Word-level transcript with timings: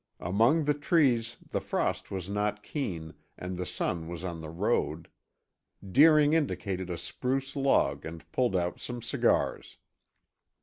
Among 0.19 0.63
the 0.63 0.73
trees 0.73 1.37
the 1.51 1.61
frost 1.61 2.09
was 2.09 2.27
not 2.27 2.63
keen 2.63 3.13
and 3.37 3.55
the 3.55 3.67
sun 3.67 4.07
was 4.07 4.23
on 4.23 4.41
the 4.41 4.49
road. 4.49 5.09
Deering 5.87 6.33
indicated 6.33 6.89
a 6.89 6.97
spruce 6.97 7.55
log 7.55 8.03
and 8.03 8.27
pulled 8.31 8.55
out 8.55 8.79
some 8.79 9.03
cigars. 9.03 9.77